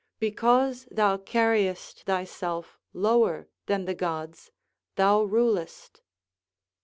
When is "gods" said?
3.93-4.49